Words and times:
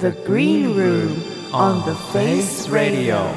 The 0.00 0.10
Green 0.26 0.76
Room 0.76 1.22
on 1.54 1.86
The 1.86 1.94
Face 1.94 2.68
Radio. 2.68 3.34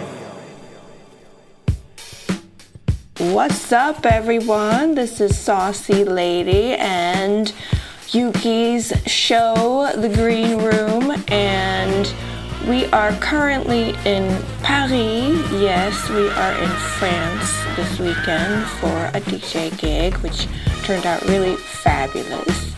What's 3.18 3.72
up, 3.72 4.06
everyone? 4.06 4.96
This 4.96 5.22
is 5.22 5.38
Saucy 5.38 6.04
Lady 6.04 6.74
and 6.74 7.54
Yuki's 8.10 8.92
show, 9.06 9.90
The 9.96 10.10
Green 10.10 10.58
Room, 10.58 11.24
and 11.30 12.14
we 12.68 12.88
are 12.88 13.14
currently 13.22 13.92
in 14.04 14.44
Paris. 14.62 15.40
Yes, 15.54 16.10
we 16.10 16.28
are 16.28 16.62
in 16.62 16.70
France 17.00 17.64
this 17.78 18.00
weekend 18.00 18.66
for 18.82 19.06
a 19.18 19.22
DJ 19.22 19.78
gig, 19.78 20.18
which 20.18 20.50
turned 20.84 21.06
out 21.06 21.22
really 21.30 21.56
fabulous. 21.56 22.76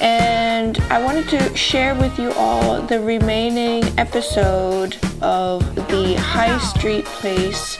And 0.00 0.78
I 0.90 1.02
wanted 1.02 1.28
to 1.30 1.56
share 1.56 1.94
with 1.94 2.18
you 2.18 2.32
all 2.32 2.80
the 2.82 3.00
remaining 3.00 3.84
episode 3.98 4.96
of 5.20 5.74
the 5.74 6.14
High 6.14 6.58
Street 6.58 7.04
Place 7.04 7.78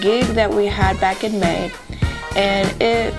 gig 0.00 0.24
that 0.34 0.50
we 0.50 0.66
had 0.66 0.98
back 1.00 1.24
in 1.24 1.38
May. 1.38 1.70
And 2.34 2.82
it 2.82 3.14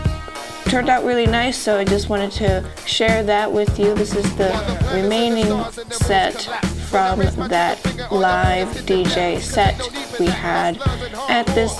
turned 0.66 0.89
out 0.89 1.03
really 1.03 1.27
nice, 1.27 1.58
so 1.58 1.77
I 1.77 1.86
just 1.86 2.09
wanted 2.09 2.31
to 2.33 2.67
share 2.86 3.23
that 3.23 3.52
with 3.52 3.77
you. 3.80 3.94
This 3.94 4.16
is 4.16 4.36
the 4.36 4.49
remaining 4.93 5.64
set 5.92 6.42
from 6.89 7.20
that 7.48 7.80
live 8.11 8.67
DJ 8.86 9.39
set 9.39 9.80
we 10.20 10.25
had 10.25 10.81
at 11.30 11.45
this 11.48 11.80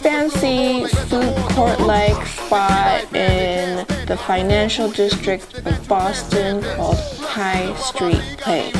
fancy 0.00 0.86
food 1.08 1.36
court 1.52 1.78
like 1.80 2.26
spot 2.26 3.04
in 3.14 3.86
the 4.06 4.16
financial 4.16 4.90
district 4.90 5.66
of 5.66 5.88
Boston 5.88 6.62
called 6.62 6.96
High 7.18 7.74
Street 7.76 8.22
Place. 8.38 8.74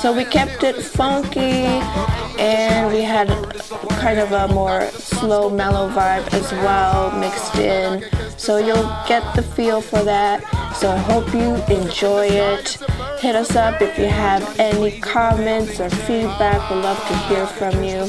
So 0.00 0.16
we 0.16 0.24
kept 0.24 0.62
it 0.62 0.76
funky 0.76 1.66
and 2.38 2.90
we 2.90 3.02
had 3.02 3.28
kind 4.00 4.18
of 4.18 4.32
a 4.32 4.48
more 4.48 4.86
slow, 4.92 5.50
mellow 5.50 5.90
vibe 5.90 6.32
as 6.32 6.50
well 6.52 7.10
mixed 7.18 7.56
in. 7.56 8.02
So 8.38 8.56
you'll 8.56 8.90
get 9.06 9.22
the 9.36 9.42
feel 9.42 9.82
for 9.82 10.02
that. 10.04 10.40
So 10.74 10.90
I 10.90 10.96
hope 10.96 11.34
you 11.34 11.56
enjoy 11.74 12.28
it. 12.28 12.78
Hit 13.20 13.36
us 13.36 13.56
up 13.56 13.82
if 13.82 13.98
you 13.98 14.06
have 14.06 14.58
any 14.58 15.00
comments 15.00 15.78
or 15.80 15.90
feedback. 15.90 16.70
We'd 16.70 16.76
love 16.80 16.98
to 17.08 17.16
hear 17.28 17.46
from 17.46 17.84
you. 17.84 18.08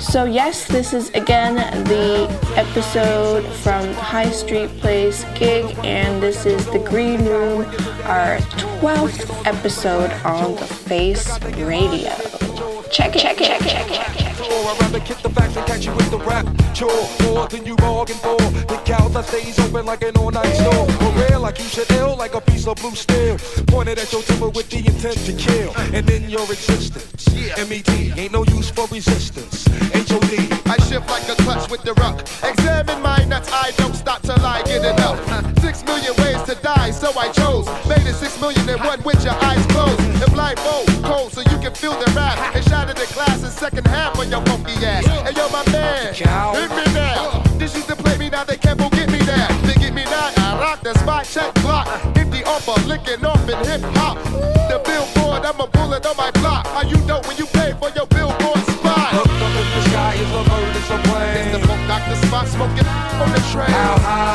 So, 0.00 0.24
yes, 0.24 0.66
this 0.66 0.92
is 0.92 1.10
again 1.10 1.54
the 1.84 2.28
episode 2.56 3.44
from 3.56 3.92
High 3.94 4.30
Street 4.30 4.70
Place 4.80 5.24
gig, 5.34 5.76
and 5.84 6.22
this 6.22 6.46
is 6.46 6.64
the 6.70 6.78
Green 6.80 7.24
Room, 7.24 7.64
our 8.04 8.38
12th 8.80 9.46
episode 9.46 10.10
on 10.24 10.56
the 10.56 10.66
Face 10.66 11.40
Radio. 11.42 12.53
Check 12.94 13.16
it, 13.16 13.18
check 13.18 13.40
it, 13.40 13.46
check 13.46 13.60
it, 13.60 13.68
check 13.68 13.90
it, 13.90 13.94
check 13.94 14.10
it. 14.14 14.18
check 14.20 14.38
it. 14.38 14.52
I'd 14.52 14.80
rather 14.80 15.00
kick 15.00 15.18
the 15.18 15.28
facts 15.28 15.56
and 15.56 15.66
catch 15.66 15.84
you 15.84 15.92
with 15.96 16.12
the 16.12 16.18
rap. 16.18 16.46
Sure, 16.76 17.08
more 17.24 17.48
than 17.48 17.66
you 17.66 17.74
bargained 17.74 18.20
for. 18.20 18.36
The 18.36 18.80
cow 18.84 19.08
that 19.08 19.24
stays 19.24 19.58
open 19.58 19.84
like 19.84 20.04
an 20.04 20.16
all-night 20.16 20.54
store. 20.54 20.86
For 20.86 21.10
real, 21.18 21.40
like 21.40 21.58
you 21.58 21.64
should 21.64 21.90
ill, 21.90 22.14
like 22.16 22.36
a 22.36 22.40
piece 22.40 22.68
of 22.68 22.76
blue 22.76 22.94
steel. 22.94 23.36
Pointed 23.66 23.98
at 23.98 24.12
your 24.12 24.22
temple 24.22 24.52
with 24.52 24.70
the 24.70 24.78
intent 24.78 25.18
to 25.26 25.32
kill. 25.32 25.74
And 25.92 26.08
in 26.08 26.30
your 26.30 26.44
existence, 26.44 27.26
M.E.T. 27.58 28.12
ain't 28.16 28.32
no 28.32 28.44
use 28.44 28.70
for 28.70 28.86
resistance. 28.86 29.66
H.O.D. 29.92 30.48
I 30.66 30.78
shift 30.86 31.10
like 31.10 31.28
a 31.28 31.34
clutch 31.42 31.68
with 31.68 31.82
the 31.82 31.94
ruck. 31.94 32.20
Examine 32.44 33.02
my 33.02 33.24
nuts, 33.24 33.50
I 33.52 33.72
don't 33.76 33.94
stop 33.94 34.22
till 34.22 34.38
I 34.38 34.62
get 34.62 34.84
enough. 34.84 35.18
Six 35.58 35.82
million 35.82 36.14
ways 36.18 36.33
to 36.46 36.54
die, 36.56 36.90
so 36.90 37.10
I 37.18 37.28
chose. 37.32 37.66
Made 37.88 38.06
it 38.06 38.14
six 38.14 38.38
million 38.40 38.68
and 38.68 38.80
one 38.80 39.02
with 39.02 39.24
your 39.24 39.34
eyes 39.44 39.64
closed. 39.66 40.00
And 40.00 40.32
blindfold, 40.32 40.88
cold, 41.02 41.32
so 41.32 41.40
you 41.40 41.58
can 41.58 41.72
feel 41.74 41.92
the 41.92 42.10
rap. 42.14 42.36
And 42.54 42.64
shattered 42.64 42.96
the 42.96 43.08
glass 43.14 43.42
in 43.42 43.50
second 43.50 43.86
half 43.86 44.18
on 44.18 44.30
your 44.30 44.42
funky 44.46 44.74
ass. 44.84 45.06
Hey 45.06 45.32
yo, 45.32 45.48
my 45.48 45.64
man, 45.72 46.12
hit 46.12 46.70
me 46.70 46.84
now. 46.92 47.40
This 47.56 47.74
used 47.74 47.88
to 47.88 47.96
play 47.96 48.18
me, 48.18 48.28
now 48.30 48.44
they 48.44 48.56
can't 48.56 48.80
forget 48.80 49.10
me 49.10 49.18
now. 49.20 49.48
They 49.62 49.74
get 49.74 49.94
me 49.94 50.04
now, 50.04 50.30
I 50.36 50.58
rock 50.60 50.82
the 50.82 50.92
spot, 50.98 51.24
check 51.24 51.54
block. 51.62 51.86
Empty 52.16 52.44
offer, 52.44 52.76
licking 52.86 53.24
off 53.24 53.48
in 53.48 53.58
hip 53.64 53.80
hop. 53.96 54.18
The 54.68 54.80
billboard, 54.84 55.44
I'm 55.46 55.60
a 55.60 55.66
bullet 55.66 56.04
on 56.06 56.16
my 56.16 56.30
block. 56.42 56.66
How 56.66 56.82
you 56.82 56.96
know 57.06 57.20
when 57.24 57.36
you 57.36 57.46
pay 57.46 57.72
for 57.80 57.88
your 57.90 58.06
billboard 58.06 58.60
spot? 58.76 59.14
Looked 59.14 59.40
up 59.40 59.54
in 59.56 59.68
the 59.72 59.82
sky, 59.88 60.14
is 60.14 60.28
a 60.28 60.42
bird, 60.50 60.76
it's 60.76 60.90
a 60.90 60.98
It's 60.98 61.08
plane. 61.08 61.52
the 61.52 61.66
funk 61.66 61.88
doctor 61.88 62.16
spot 62.26 62.48
smoking 62.48 62.86
on 62.86 63.30
the 63.32 63.40
train. 63.52 63.70
How 63.70 63.98
high? 63.98 64.33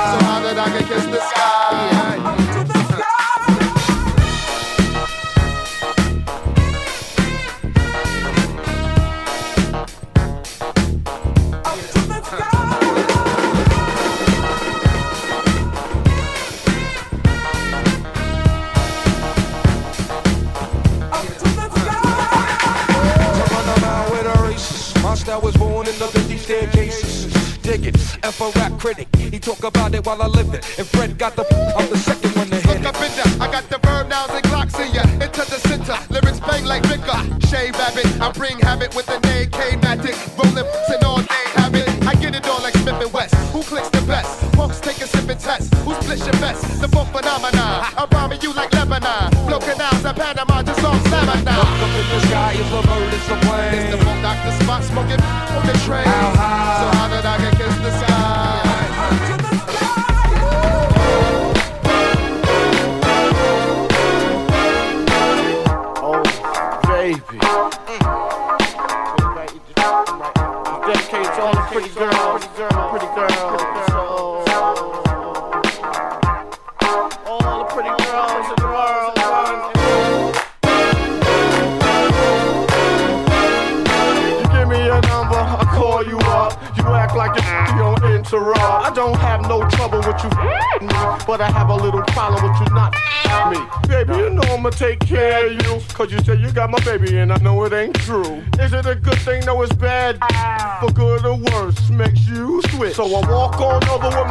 While 30.10 30.24
I 30.24 30.28
live 30.28 30.52
it. 30.56 30.66
And 30.80 30.88
Fred 30.88 31.20
got 31.20 31.36
the, 31.36 31.49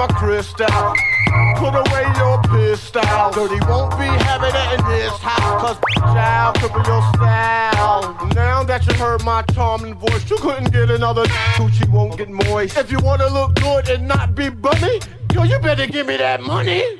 crystal. 0.06 0.94
Put 1.56 1.74
away 1.74 2.06
your 2.16 2.40
pistol. 2.42 3.02
Dirty 3.32 3.58
won't 3.66 3.90
be 3.98 4.06
having 4.06 4.54
it 4.54 4.78
in 4.78 4.84
this 4.88 5.12
house. 5.18 5.60
Cause 5.60 5.78
child 5.96 6.56
cripple 6.56 6.86
your 6.86 7.02
style. 7.14 8.14
Now 8.34 8.62
that 8.62 8.86
you 8.86 8.94
heard 8.94 9.24
my 9.24 9.42
charming 9.54 9.94
voice, 9.94 10.28
you 10.30 10.36
couldn't 10.36 10.72
get 10.72 10.90
another 10.90 11.24
Gucci 11.56 11.88
won't 11.88 12.16
get 12.16 12.28
moist. 12.28 12.76
If 12.76 12.92
you 12.92 12.98
wanna 13.00 13.28
look 13.28 13.54
good 13.56 13.88
and 13.88 14.06
not 14.06 14.34
be 14.34 14.50
bummy, 14.50 15.00
yo, 15.32 15.42
you 15.42 15.58
better 15.58 15.86
give 15.86 16.06
me 16.06 16.16
that 16.18 16.42
money. 16.42 16.97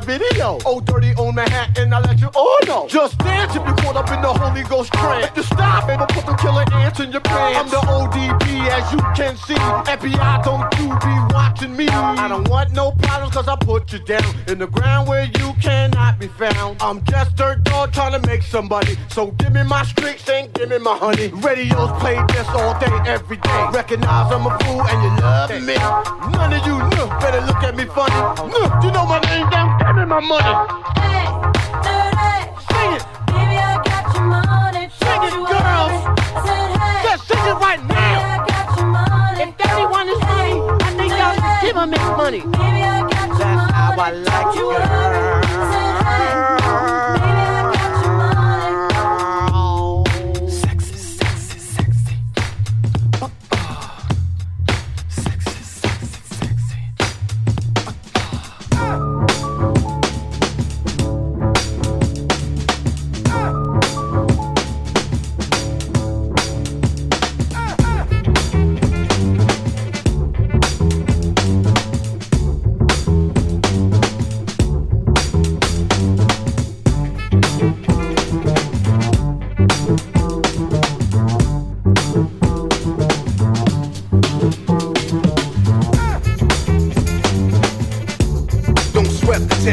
My 0.00 0.18
video. 0.18 0.58
Oh, 0.64 0.80
dirty 0.80 1.12
on 1.14 1.34
Manhattan, 1.34 1.92
I 1.92 2.00
let 2.00 2.20
you 2.20 2.28
all 2.34 2.58
know. 2.66 2.86
Just 2.88 3.18
dance 3.18 3.54
if 3.54 3.66
you 3.66 3.74
caught 3.82 3.96
up 3.96 4.10
in 4.10 4.20
the 4.22 4.32
Holy 4.32 4.62
Ghost 4.62 4.92
trance. 4.92 5.26
If 5.26 5.36
you 5.36 5.42
stop, 5.42 5.88
I'ma 5.88 6.06
put 6.06 6.26
the 6.26 6.34
killer 6.34 6.64
ants 6.72 7.00
in 7.00 7.12
your 7.12 7.20
pants. 7.20 7.58
I'm 7.58 7.68
the 7.68 7.80
ODB, 7.86 8.68
as 8.68 8.92
you 8.92 8.98
can 9.14 9.36
see. 9.36 9.54
FBI 9.54 10.44
don't 10.44 10.68
you 10.78 10.88
be 11.00 11.34
watching 11.34 11.76
me. 11.76 11.88
I 11.88 12.28
don't 12.28 12.48
want 12.48 12.72
no 12.72 12.92
problems, 12.92 13.34
cause 13.34 13.48
I 13.48 13.56
put 13.56 13.92
you 13.92 13.98
down 14.00 14.24
in 14.48 14.58
the 14.58 14.66
ground 14.66 15.08
where 15.08 15.24
you 15.24 15.52
cannot 15.60 16.18
be 16.18 16.28
found. 16.28 16.80
I'm 16.80 17.04
just 17.04 17.36
dirt 17.36 17.64
dog 17.64 17.92
trying 17.92 18.20
to 18.20 18.26
make 18.26 18.42
somebody. 18.42 18.96
So 19.08 19.32
give 19.32 19.52
me 19.52 19.62
my 19.64 19.84
streaks 19.84 20.28
and 20.28 20.52
give 20.54 20.68
me 20.68 20.78
my 20.78 20.96
honey. 20.96 21.28
Radios 21.28 21.90
play 22.00 22.18
this 22.28 22.48
all 22.48 22.78
day, 22.78 22.92
every 23.06 23.36
day. 23.36 23.66
Recognize 23.72 24.32
I'm 24.32 24.46
a 24.46 24.58
fool 24.60 24.82
and 24.82 25.02
you 25.02 25.10
love 25.22 25.50
me. 25.62 25.76
None 26.32 26.52
of 26.52 26.66
you 26.66 26.78
know, 26.78 27.06
better 27.20 27.40
look 27.46 27.62
at 27.62 27.76
me 27.76 27.84
funny. 27.84 28.20
No, 28.50 28.60
you 28.82 28.90
know 28.92 29.04
my 29.06 29.20
name 29.20 29.48
down, 29.50 29.69
my 30.10 30.20
money. 30.20 30.79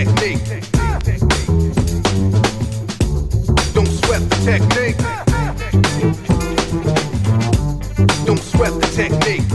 Technique. 0.05 0.45
Don't 3.73 3.87
sweat 3.87 4.21
the 4.29 4.37
technique. 4.45 4.97
Don't 8.25 8.39
sweat 8.39 8.73
the 8.79 8.87
technique. 8.93 9.47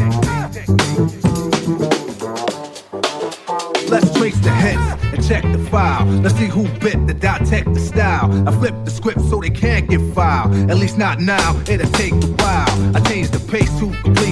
Let's 3.88 4.12
trace 4.18 4.38
the 4.40 4.50
hits 4.50 5.14
and 5.14 5.28
check 5.28 5.42
the 5.44 5.64
file. 5.70 6.06
Let's 6.06 6.34
see 6.36 6.46
who 6.46 6.66
bit 6.80 7.06
the 7.06 7.14
dissect 7.14 7.72
the 7.72 7.78
style. 7.78 8.48
I 8.48 8.52
flip 8.58 8.74
the 8.84 8.90
script 8.90 9.20
so 9.20 9.40
they 9.40 9.50
can't 9.50 9.88
get 9.88 10.00
filed. 10.12 10.70
At 10.70 10.76
least 10.76 10.98
not 10.98 11.20
now, 11.20 11.56
it'll 11.68 11.88
take 11.92 12.14
a 12.14 12.26
while. 12.42 12.96
I 12.96 13.00
change 13.08 13.30
the 13.30 13.38
pace 13.48 13.70
to 13.78 13.92
complete 14.02 14.31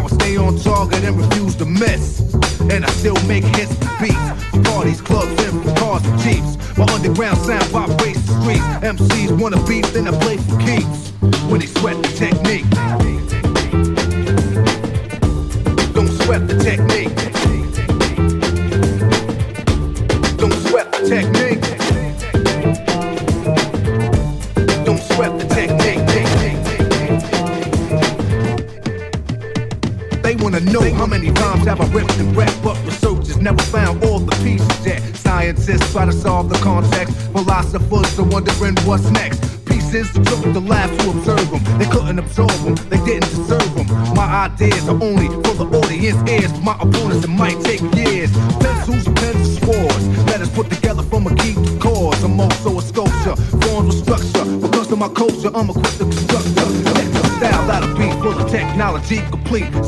will 0.00 0.08
stay 0.08 0.36
on 0.36 0.56
target 0.56 1.04
and 1.04 1.16
refuse 1.18 1.49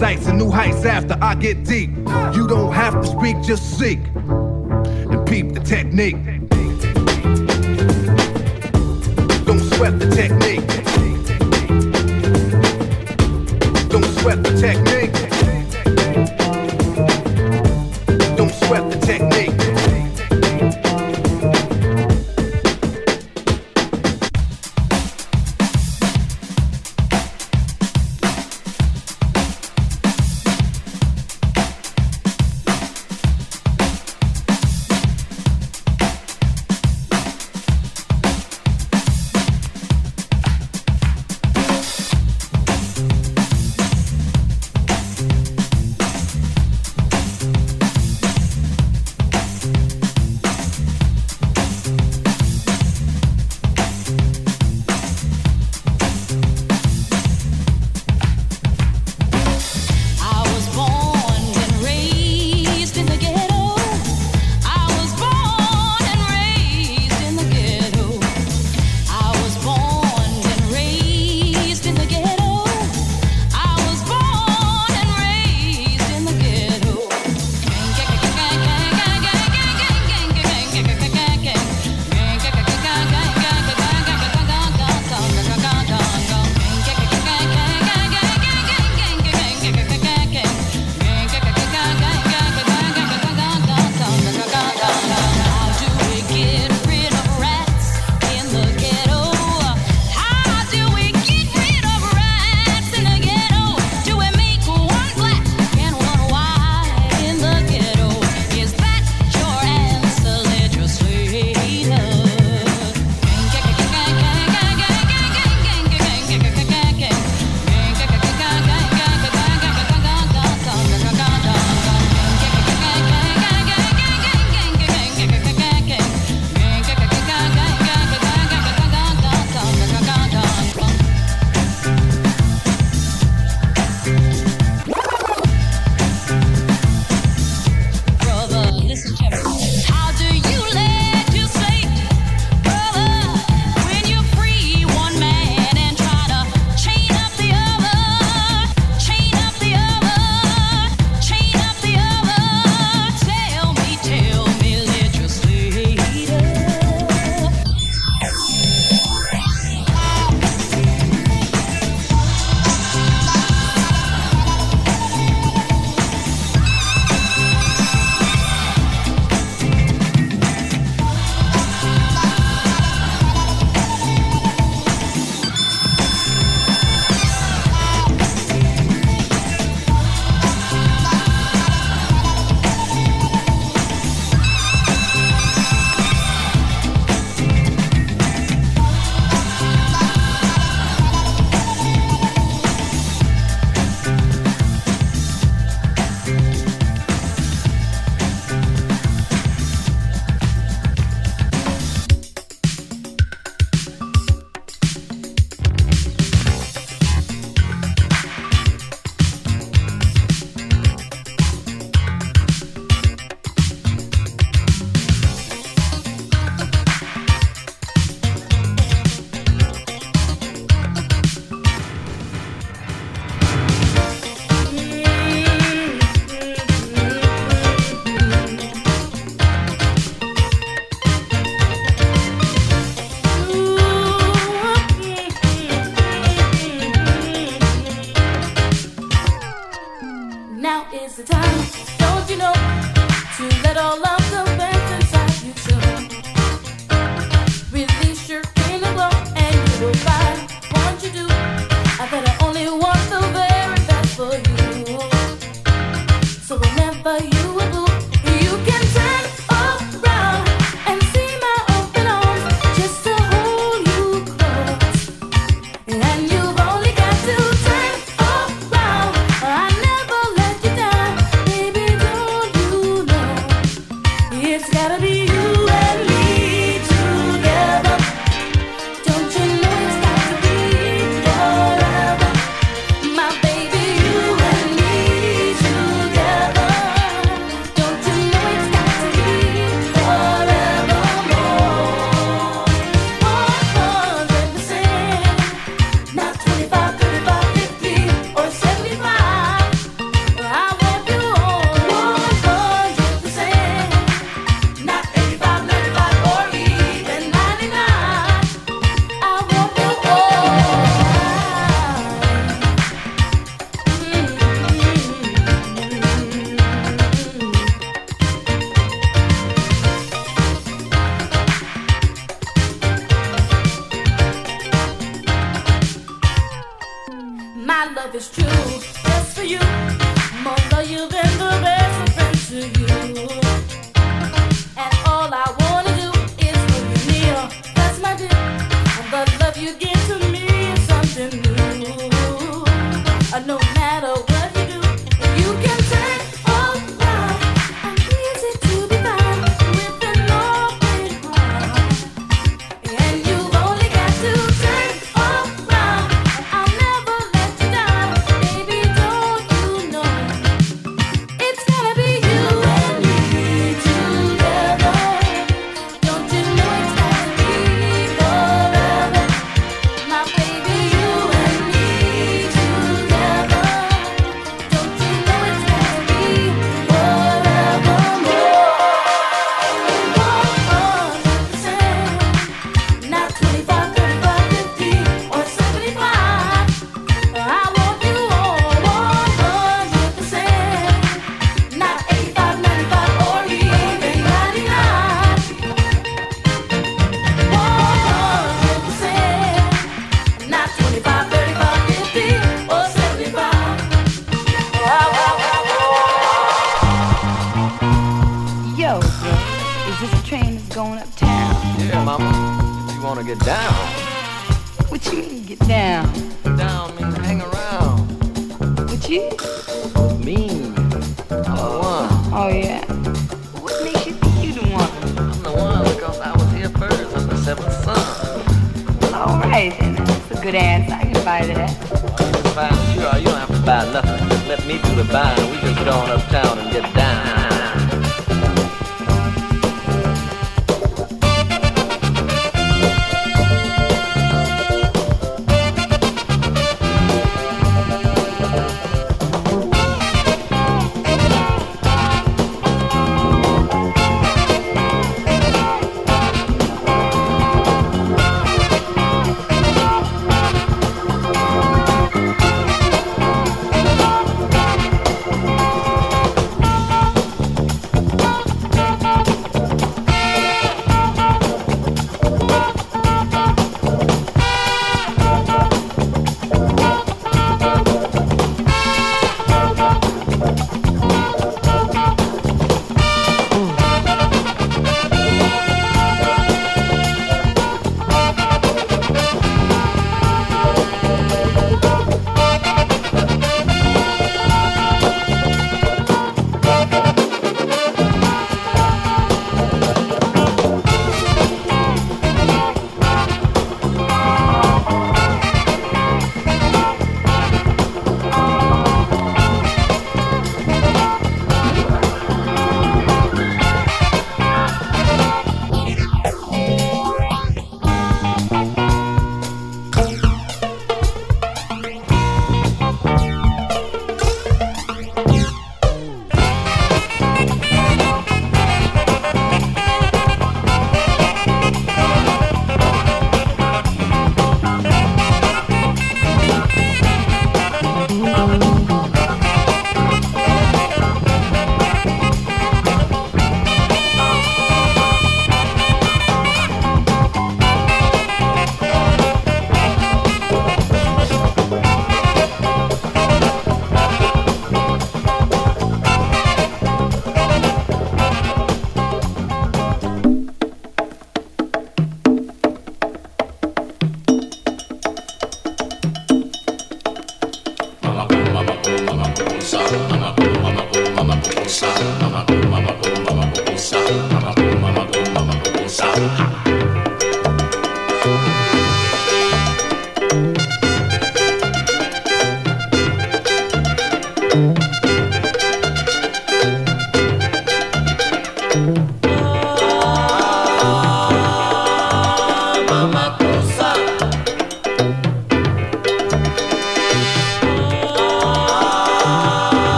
Sights 0.00 0.28
and 0.28 0.38
new 0.38 0.50
heights 0.50 0.86
after 0.86 1.14
I 1.20 1.34
get 1.34 1.62
deep. 1.62 1.90
You 2.34 2.48
don't 2.48 2.72
have 2.72 3.02
to 3.02 3.06
speak, 3.06 3.42
just 3.42 3.78
seek. 3.78 3.98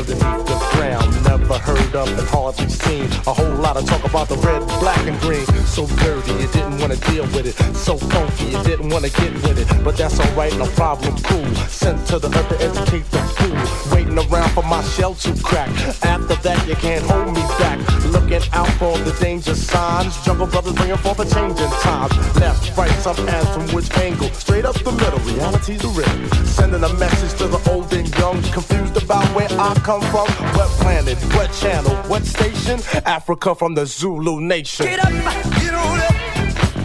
Underneath 0.00 0.46
the 0.46 0.58
ground. 0.72 1.24
Never 1.24 1.58
heard 1.58 1.94
of 1.94 2.08
and 2.18 2.28
hardly 2.28 2.68
seen 2.68 3.04
a 3.26 3.32
whole 3.32 3.54
lot 3.56 3.76
of 3.76 3.84
talk 3.86 4.02
about 4.04 4.28
the 4.28 4.36
red, 4.36 4.66
black, 4.80 5.06
and 5.06 5.18
green. 5.20 5.44
So 5.66 5.86
dirty, 5.86 6.32
you 6.32 6.48
didn't 6.48 6.78
want 6.78 6.92
to 6.92 7.00
deal 7.10 7.24
with 7.36 7.46
it. 7.46 7.76
So 7.76 7.96
funky, 7.98 8.46
you 8.46 8.62
didn't 8.62 8.88
want 8.88 9.04
to 9.04 9.10
get 9.10 9.32
with 9.34 9.58
it. 9.58 9.84
But 9.84 9.96
that's 9.96 10.18
alright, 10.18 10.56
no 10.56 10.66
problem, 10.68 11.16
cool. 11.22 11.54
Sent 11.68 12.06
to 12.08 12.18
the 12.18 12.28
earth 12.28 12.48
to 12.48 12.56
educate 12.64 13.04
the 13.10 13.18
fool. 13.36 13.79
Around 14.28 14.50
for 14.50 14.62
my 14.64 14.82
shell 14.82 15.14
to 15.14 15.32
crack. 15.42 15.70
After 16.04 16.34
that, 16.36 16.66
you 16.68 16.74
can't 16.76 17.04
hold 17.04 17.28
me 17.28 17.42
back. 17.58 17.78
Looking 18.06 18.42
out 18.52 18.68
for 18.78 18.98
the 18.98 19.12
danger 19.20 19.54
signs. 19.54 20.14
Jungle 20.24 20.46
brothers 20.46 20.74
bringing 20.74 20.96
forth 20.98 21.20
a 21.20 21.24
change 21.24 21.58
in 21.58 21.70
times. 21.80 22.12
Left, 22.36 22.76
right, 22.76 22.90
some 23.00 23.16
ass 23.28 23.54
from 23.54 23.66
which 23.74 23.90
angle? 23.96 24.28
Straight 24.30 24.64
up 24.66 24.76
the 24.76 24.92
middle, 24.92 25.18
reality's 25.20 25.80
the 25.80 25.88
rhythm. 25.88 26.46
Sending 26.46 26.84
a 26.84 26.92
message 26.94 27.38
to 27.38 27.46
the 27.48 27.60
old 27.70 27.92
and 27.94 28.08
young, 28.18 28.42
confused 28.52 28.96
about 29.02 29.24
where 29.34 29.48
I 29.58 29.74
come 29.84 30.02
from. 30.12 30.28
What 30.56 30.68
planet, 30.80 31.16
what 31.34 31.50
channel, 31.52 31.96
what 32.08 32.24
station? 32.24 32.80
Africa 33.06 33.54
from 33.54 33.74
the 33.74 33.86
Zulu 33.86 34.40
nation. 34.40 34.86
Get 34.86 35.00
up, 35.00 35.10
get 35.10 35.74
on 35.74 35.98
up, 35.98 36.14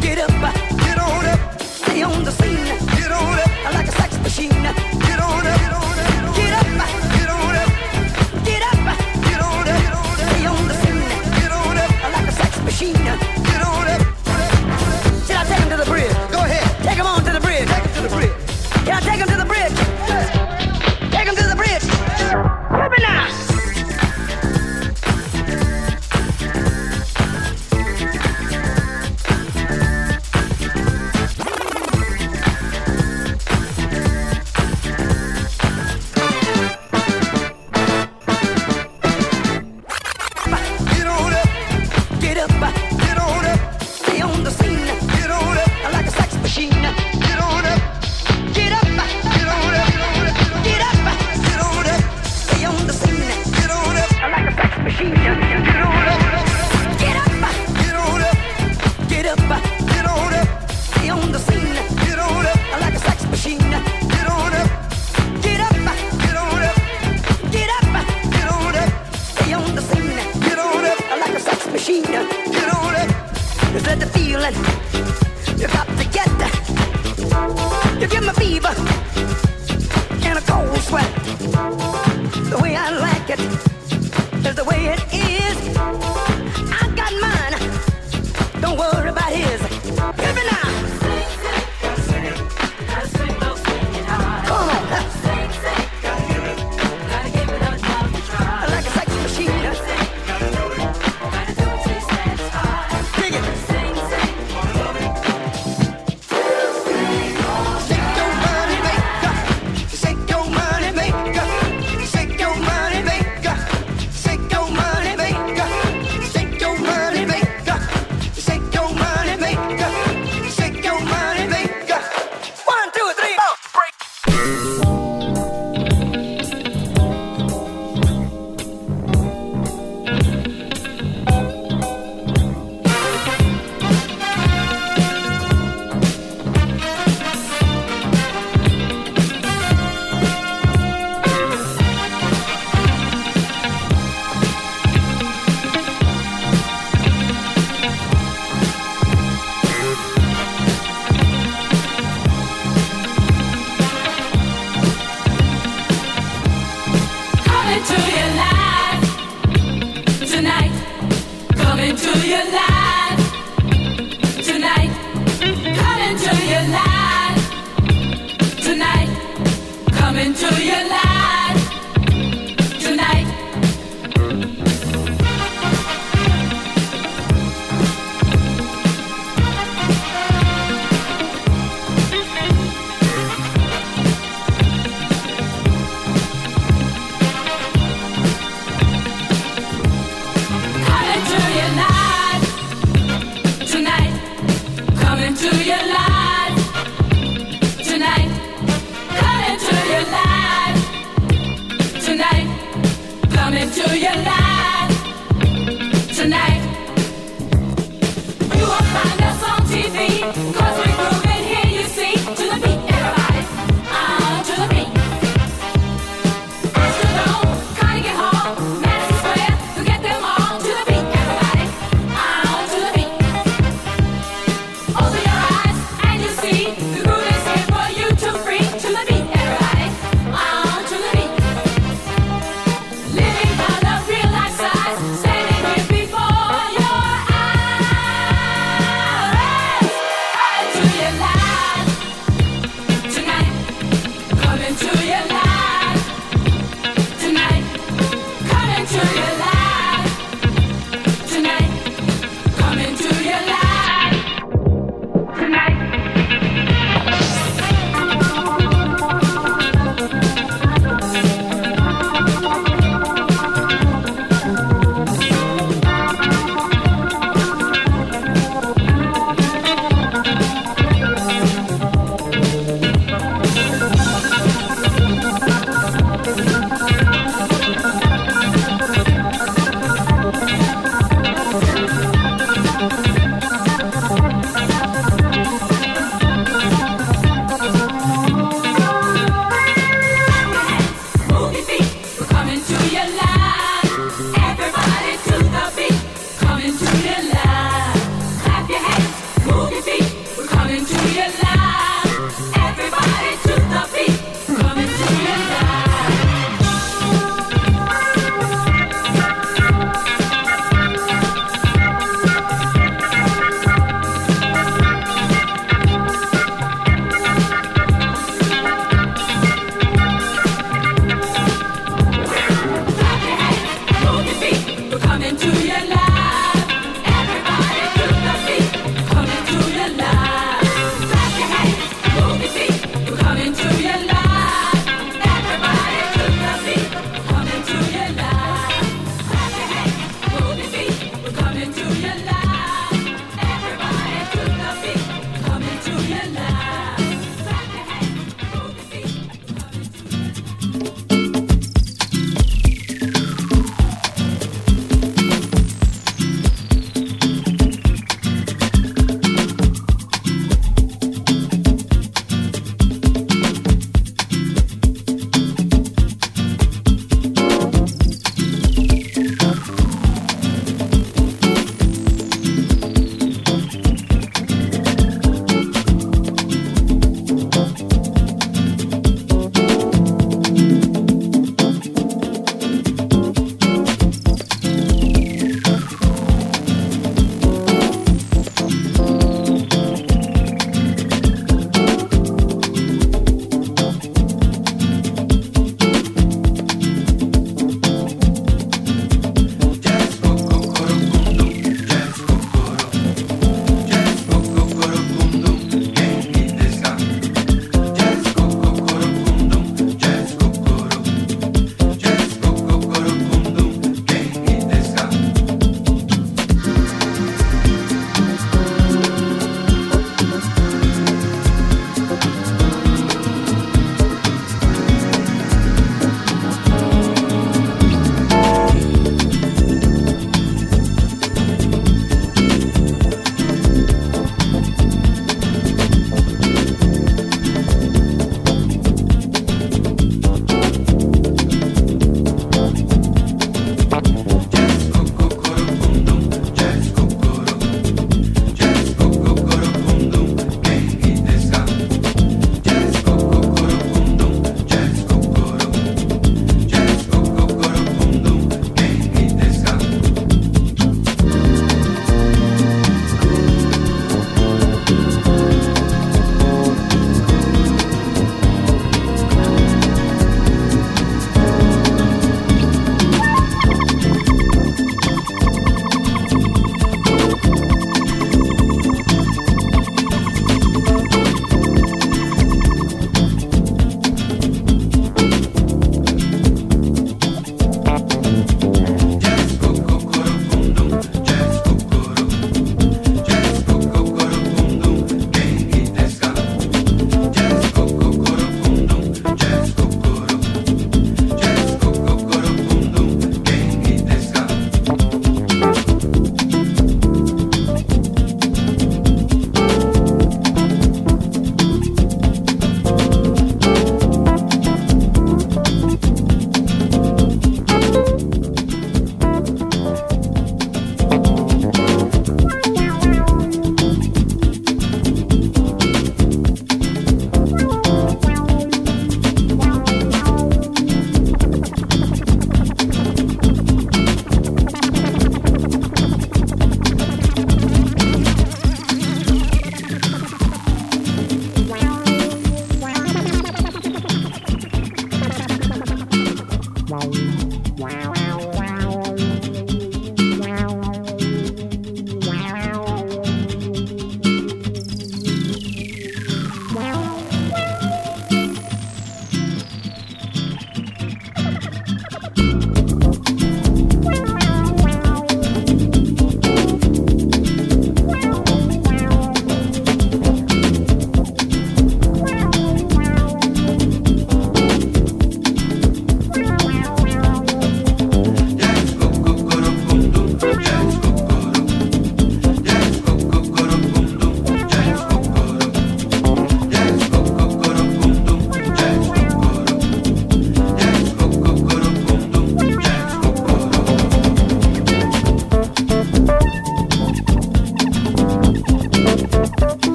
get 0.00 0.18
up, 0.18 0.30
get 0.78 0.98
on 0.98 1.26
up. 1.26 1.62
Stay 1.62 2.02
on 2.02 2.24
the 2.24 2.30
scene, 2.30 2.63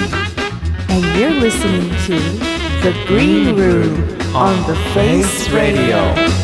And 0.00 1.18
you're 1.18 1.30
listening 1.30 1.90
to 2.06 2.18
The 2.82 3.04
Green 3.06 3.56
Room 3.56 3.94
on 4.34 4.56
The 4.66 4.76
Face 4.92 5.48
Radio. 5.50 6.43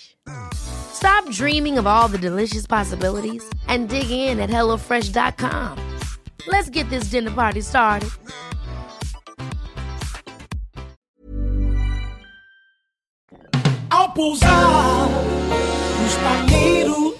Stop 0.53 1.29
dreaming 1.29 1.77
of 1.77 1.87
all 1.87 2.07
the 2.07 2.17
delicious 2.17 2.67
possibilities 2.67 3.43
and 3.67 3.89
dig 3.89 4.11
in 4.11 4.39
at 4.39 4.49
HelloFresh.com. 4.49 5.77
Let's 6.47 6.69
get 6.69 6.89
this 6.89 7.05
dinner 7.05 7.31
party 7.31 7.61
started. 7.61 8.09
Ao 13.89 14.09
pousar 14.13 15.09
no 15.99 16.05
espalheiro 16.07 17.15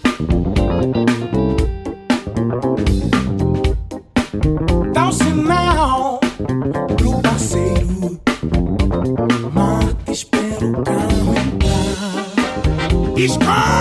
Dá 4.94 5.06
um 5.06 5.12
sinal 5.12 6.20
pro 6.98 7.22
parceiro 7.22 8.20
Marca, 9.54 10.12
espera 10.12 10.66
o 10.66 10.84
carro 10.84 11.11
entrar 13.24 13.81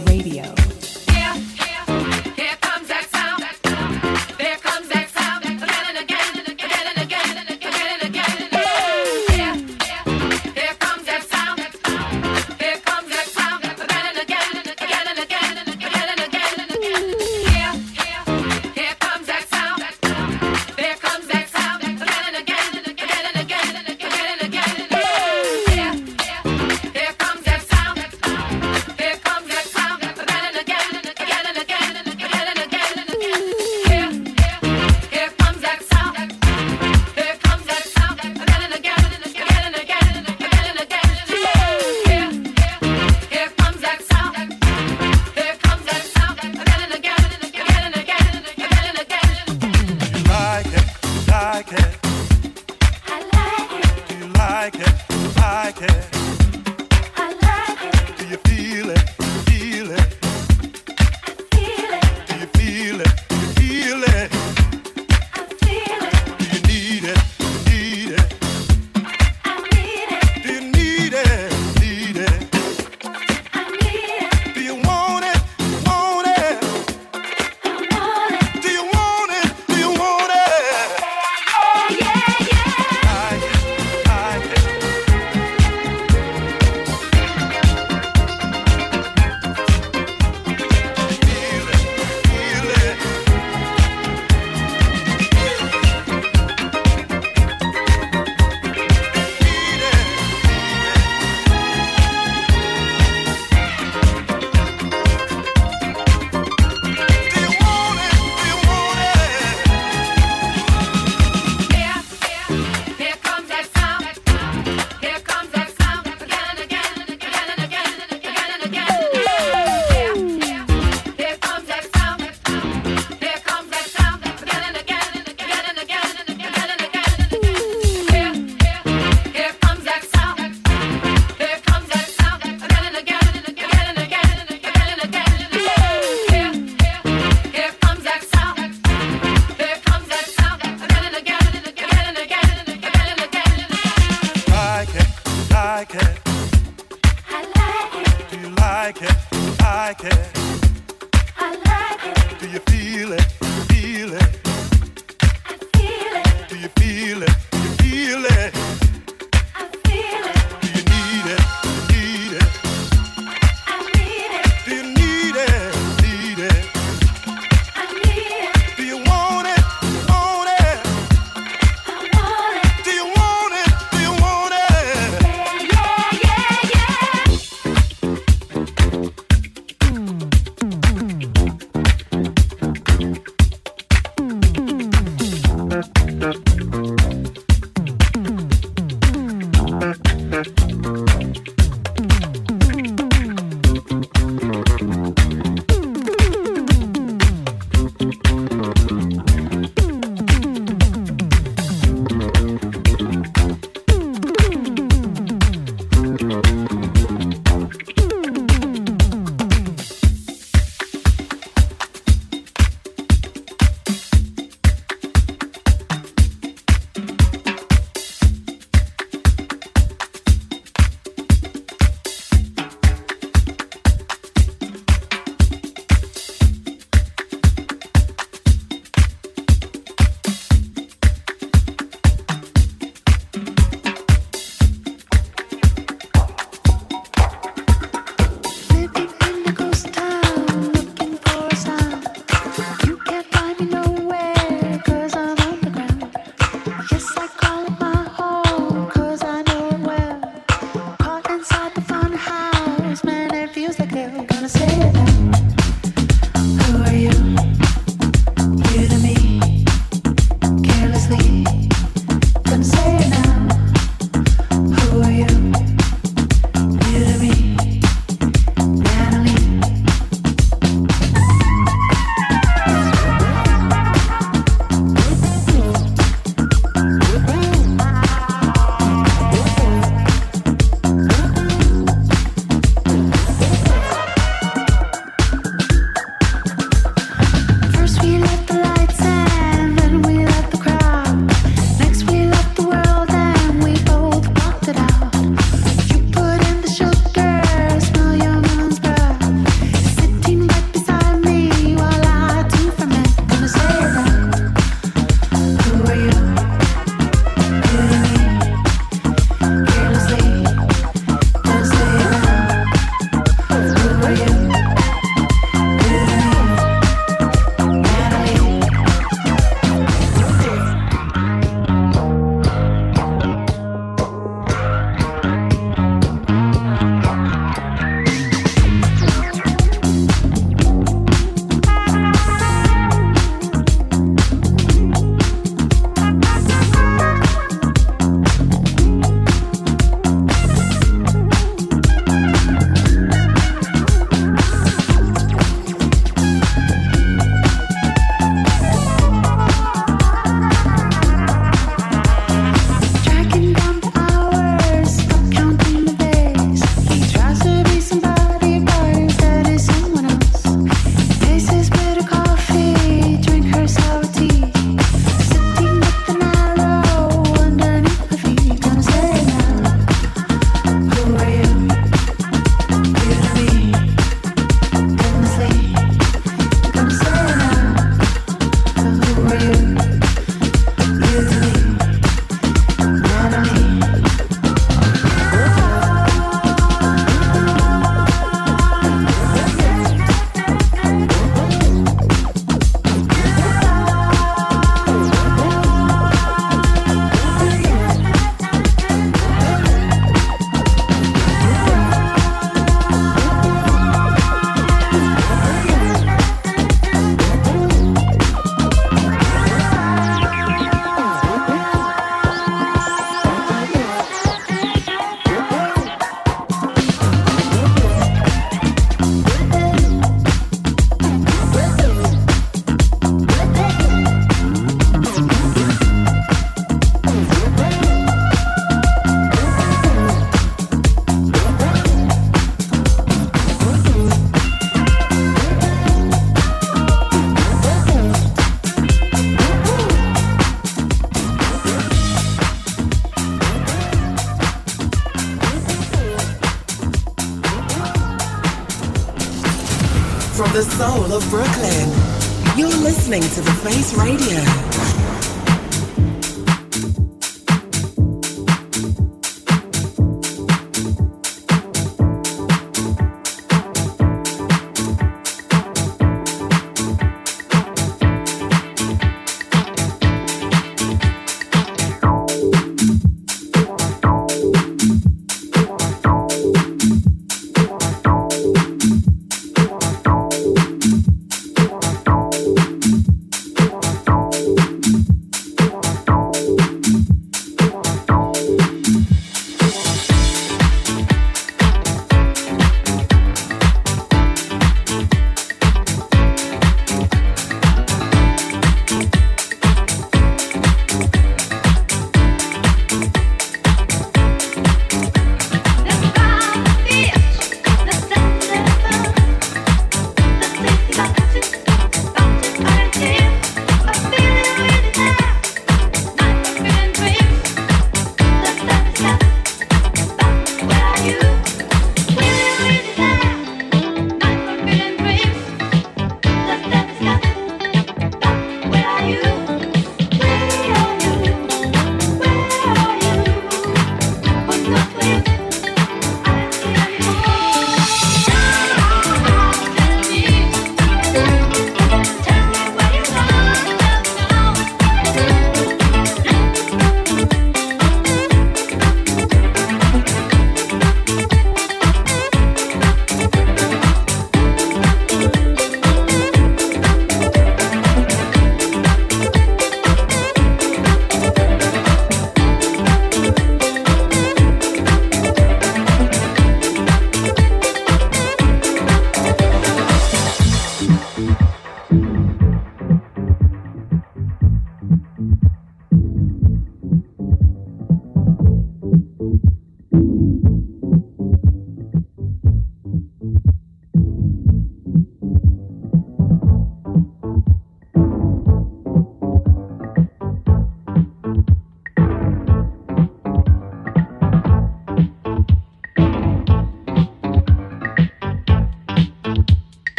Radio. 453.93 454.30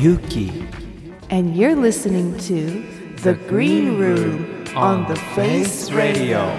Yuki. 0.00 0.66
And 1.28 1.54
you're 1.54 1.76
listening 1.76 2.38
to 2.38 2.82
The 3.16 3.34
Green 3.34 3.98
Room 3.98 4.64
on 4.74 5.06
the 5.06 5.16
Face 5.16 5.90
Radio. 5.90 6.58